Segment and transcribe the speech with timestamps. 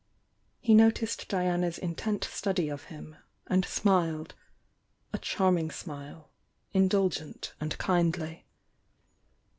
[0.59, 4.33] He noticed Diana's intent study of him, and smiled—
[5.13, 6.31] a charm ing smile,
[6.73, 8.47] indulgent and kindly.